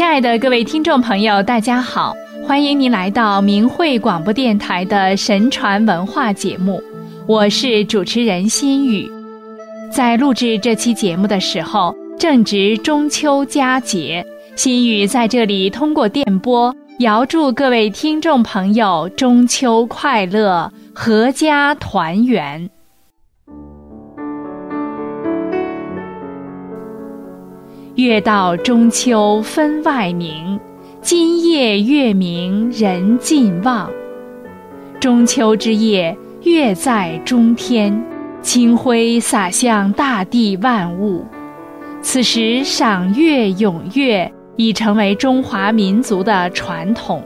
[0.00, 2.16] 亲爱的各位听众朋友，大家好，
[2.46, 6.82] 欢迎您来到明慧广播电台的神传文化节目，
[7.26, 9.06] 我是主持人心雨。
[9.92, 14.24] 在录制这期节目的时候，正值中秋佳节，
[14.56, 22.70] 心雨在这里通过电波，遥祝各位听众朋友中秋快乐，阖家团圆。
[28.00, 30.58] 月到中秋分外明，
[31.02, 33.90] 今夜月明人尽望。
[34.98, 38.02] 中秋之夜，月在中天，
[38.40, 41.26] 清辉洒向大地万物。
[42.00, 47.22] 此时赏月咏月已成为中华民族的传统，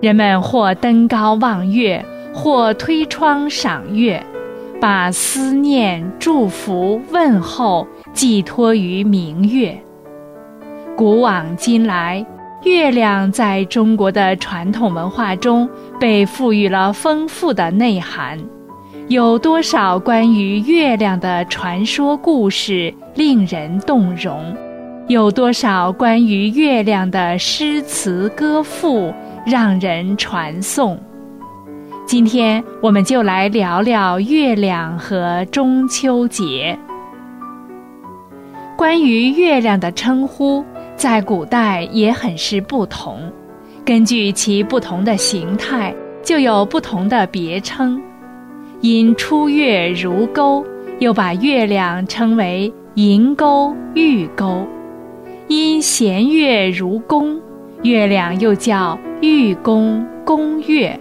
[0.00, 4.24] 人们或登高望月，或推窗赏月，
[4.80, 9.78] 把思念、祝福、问候寄托于明月。
[11.00, 12.22] 古往今来，
[12.62, 15.66] 月亮在中国的传统文化中
[15.98, 18.38] 被赋予了丰富的内涵。
[19.08, 24.54] 有多少关于月亮的传说故事令人动容？
[25.08, 29.10] 有多少关于月亮的诗词歌赋
[29.46, 31.00] 让人传颂？
[32.04, 36.78] 今天，我们就来聊聊月亮和中秋节。
[38.76, 40.62] 关于月亮的称呼。
[41.00, 43.32] 在古代也很是不同，
[43.86, 47.98] 根据其不同的形态，就有不同的别称。
[48.82, 50.62] 因出月如钩，
[50.98, 54.66] 又把月亮称为银钩、玉钩；
[55.48, 57.40] 因弦月如弓，
[57.82, 61.00] 月亮又叫玉弓、弓月；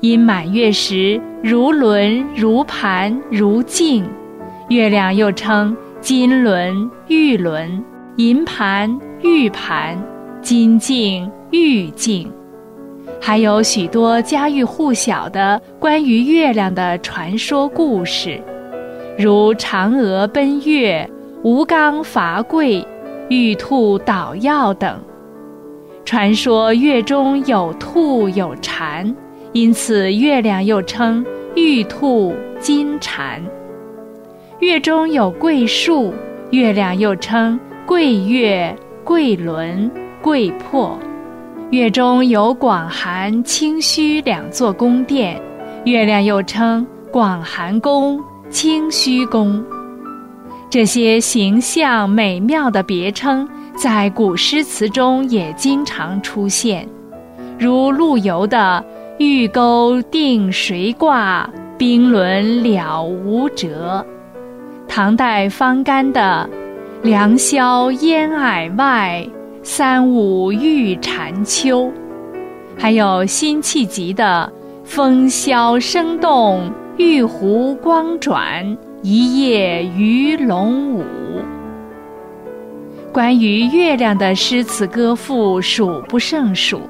[0.00, 4.06] 因满月时如轮、如盘、如镜，
[4.70, 7.84] 月亮又称金轮、玉轮。
[8.16, 9.98] 银盘、玉盘、
[10.42, 12.30] 金镜、玉镜，
[13.18, 18.38] 还有许多家喻户晓的关于月亮的传说故事，
[19.18, 21.08] 如嫦娥奔月、
[21.42, 22.86] 吴刚伐桂、
[23.30, 25.00] 玉兔捣药等。
[26.04, 29.16] 传说月中有兔有蝉，
[29.52, 31.24] 因此月亮又称
[31.56, 33.42] 玉兔、金蝉。
[34.58, 36.12] 月中有桂树，
[36.50, 37.58] 月亮又称。
[37.84, 39.90] 桂月、桂轮、
[40.22, 40.96] 桂魄，
[41.70, 45.40] 月中有广寒、清虚两座宫殿，
[45.84, 49.62] 月亮又称广寒宫、清虚宫。
[50.70, 56.88] 这些形象美妙的别称，在古诗词中也经常出现，
[57.58, 58.82] 如陆游的
[59.18, 64.06] “玉钩定谁挂，冰轮了无辙”，
[64.86, 66.48] 唐代方干的。
[67.02, 69.28] 良宵烟霭外，
[69.64, 71.90] 三五玉蟾秋。
[72.78, 74.50] 还有辛弃疾的
[74.86, 81.02] “风萧声动，玉壶光转，一夜鱼龙舞”。
[83.12, 86.82] 关于月亮的诗词歌赋数不胜数，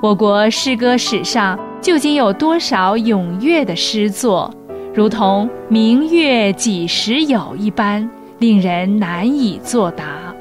[0.00, 4.50] 我国诗歌史上究竟有多少咏月的诗作，
[4.94, 8.08] 如同“明月几时有”一般。
[8.42, 10.34] 令人难以作答。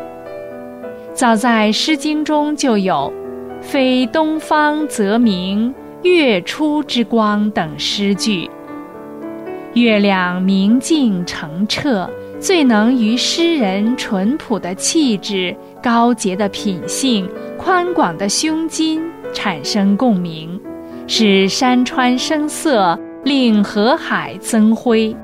[1.13, 3.13] 早在《诗经》中就有
[3.61, 8.49] “非东方则明，月出之光”等诗句。
[9.75, 18.99] 月亮明净澄澈，最能与诗人淳朴的气质、高洁的品性、宽广的胸襟
[19.31, 20.59] 产生共鸣，
[21.05, 25.15] 使山川生色，令河海增辉。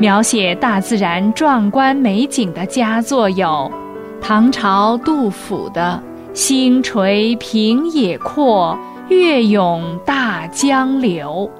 [0.00, 3.70] 描写大自然壮观美景的佳作有
[4.18, 6.02] 唐朝杜甫的
[6.32, 8.78] “星垂平野阔，
[9.10, 11.50] 月涌大江流”，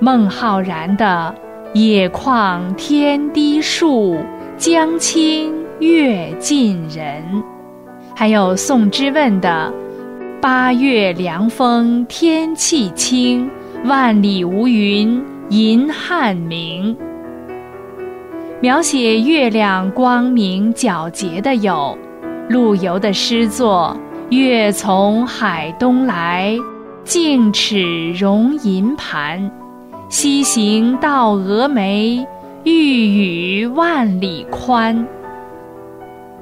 [0.00, 1.34] 孟浩然的
[1.72, 4.18] “野旷天低树，
[4.58, 7.24] 江清月近人”，
[8.14, 9.72] 还有宋之问的
[10.42, 13.50] “八月凉风天气清，
[13.86, 16.94] 万里无云银汉明”。
[18.60, 21.96] 描写月亮光明皎洁的有
[22.48, 23.96] 陆游的诗作
[24.36, 26.56] 《月从海东来，
[27.04, 29.40] 净齿容银盘》，
[30.08, 32.26] 西行到峨眉，
[32.64, 32.72] 欲
[33.60, 35.06] 语万里宽。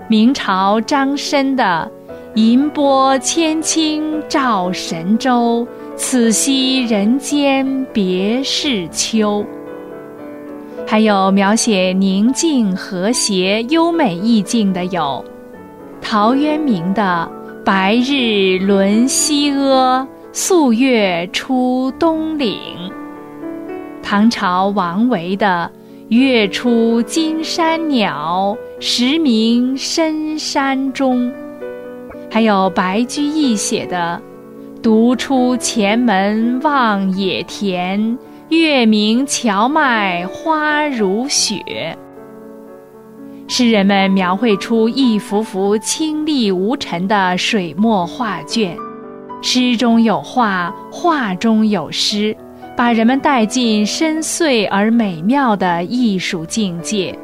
[0.09, 1.91] 明朝张绅的
[2.35, 9.45] 《银波千顷照神州，此夕人间别是秋》。
[10.89, 15.23] 还有描写宁静、和谐、优美意境的有
[16.01, 17.29] 陶渊明的
[17.65, 22.57] 《白日轮西阿，素月出东岭。
[24.01, 25.69] 唐朝王维的
[26.09, 31.33] “月出惊山鸟，时鸣深山中”，
[32.31, 34.23] 还有白居易写的
[34.81, 38.17] “独出前门望野田，
[38.49, 41.97] 月明荞麦花如雪”。
[43.49, 48.77] 诗人们描绘出一幅幅清丽无尘的水墨画卷，
[49.43, 52.37] 诗中有画，画中有诗。
[52.77, 57.19] 把人们带进深邃而美妙的艺术境界。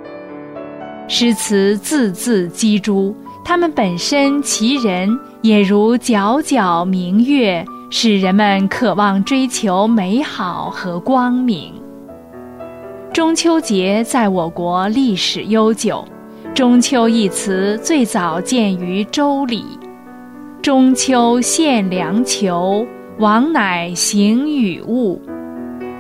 [1.09, 3.15] 诗词字字击珠，
[3.45, 5.11] 它们本身其人
[5.43, 7.63] 也如皎皎明月，
[7.95, 11.75] 使人们渴望追求美好和光明。
[13.13, 16.03] 中秋节在我国历史悠久
[16.57, 19.61] ，“中秋”一词最早见于《周礼》
[20.63, 22.87] ：“中秋献良裘，
[23.19, 25.21] 王乃行与物。”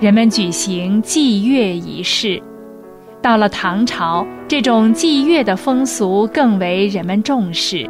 [0.00, 2.43] 人们举行祭月仪式，
[3.21, 7.87] 到了唐朝，这种祭月的风俗更为人们重视，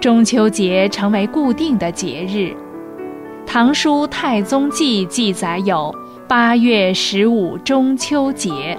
[0.00, 2.38] 中秋节成为固定的节日。
[3.46, 5.94] 《唐书·太宗记》记载有
[6.26, 8.76] 八月十五中秋节，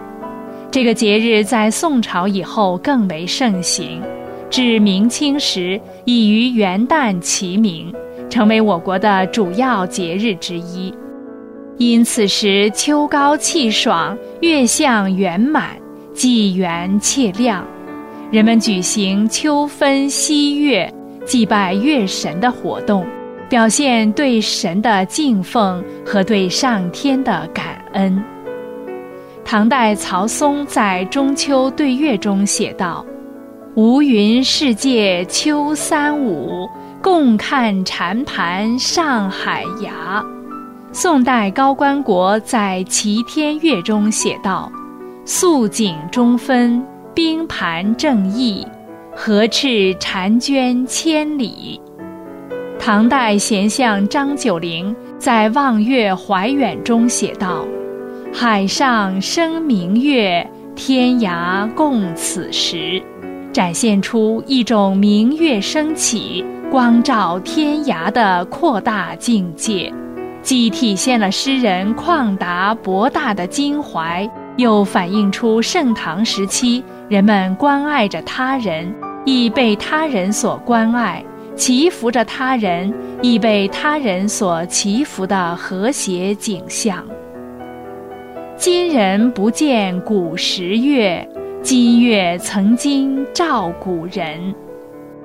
[0.70, 4.02] 这个节日在宋朝以后更为盛行，
[4.50, 7.94] 至明清时已与元旦齐名，
[8.30, 10.94] 成为我国的主要节日之一。
[11.78, 15.78] 因此时秋高气爽，月相圆满，
[16.14, 17.66] 既圆且亮，
[18.32, 20.92] 人们举行秋分夕月、
[21.26, 23.06] 祭拜月神的活动，
[23.56, 28.22] 表现对神的敬奉和对上天的感恩。
[29.46, 33.06] 唐代曹嵩在《中秋对月》中写道
[33.74, 36.68] ：“无云世界秋三五，
[37.02, 40.22] 共看禅盘上海崖。”
[40.92, 44.69] 宋代高观国在《齐天乐》中写道
[45.24, 48.68] ：“素锦中分，冰盘正义，
[49.16, 51.80] 荷翅婵娟千里。”
[52.86, 57.66] 唐代贤相张九龄在《望月怀远》中写道
[58.32, 63.02] ：“海上生明月，天涯共此时。”
[63.52, 69.92] 展现出一种明月升起、光照天涯的扩大境界。
[70.44, 78.94] 既体现了诗人旷达博大的襟怀，又反映出盛唐时期人们关爱着他人，
[79.26, 81.24] 亦被他人所关爱；
[81.56, 87.06] 祈福着他人，亦被他人所祈福的和谐景象。
[88.57, 91.28] 今人不见古时月，
[91.62, 94.54] 今月曾经照古人。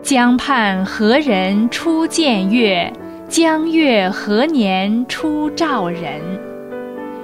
[0.03, 2.93] 江畔何人初见月？
[3.29, 6.21] 江月何年初照人？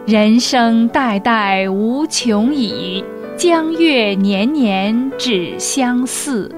[0.06, 3.02] 人生代代无穷已，
[3.36, 6.50] 江月年年只相似。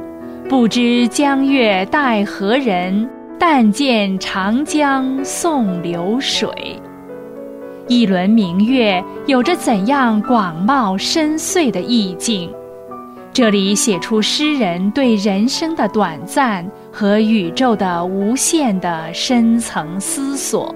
[0.48, 3.06] 不知江月待何人？
[3.38, 6.50] 但见长江送流水。
[7.86, 12.50] 一轮明月有着怎样广袤深邃的意境？
[13.30, 20.74] 这里写出诗人对人生的短暂和宇宙的无限的深层思索，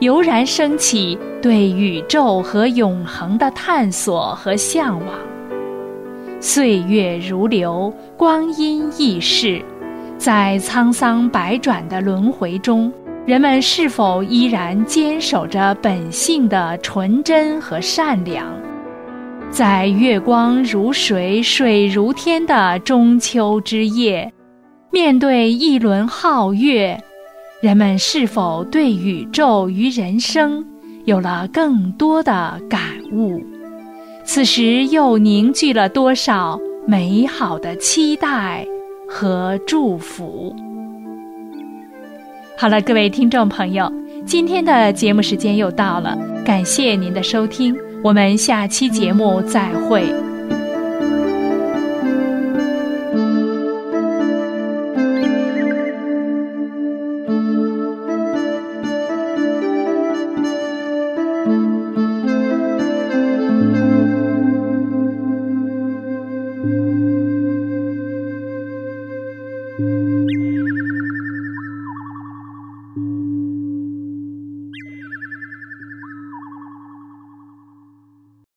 [0.00, 5.08] 油然升起对宇宙和永恒的探索和向往。
[6.42, 9.62] 岁月如流，光阴易逝，
[10.18, 12.92] 在沧桑百转的轮回中，
[13.24, 18.44] 人们是否依然坚守着本性的纯真和善良？
[19.50, 24.32] 在月光如水、水如天的中秋之夜，
[24.90, 27.00] 面对一轮皓月，
[27.60, 30.66] 人们是否对宇宙与人生
[31.04, 32.80] 有了更多的感
[33.12, 33.40] 悟？
[34.24, 38.66] 此时又凝聚了多少美好的期待
[39.08, 40.54] 和祝福？
[42.56, 43.92] 好了，各位听众朋友，
[44.24, 47.76] 今天的节目时间又到了，感谢您的收听。
[48.02, 50.31] 我们下期节目再会。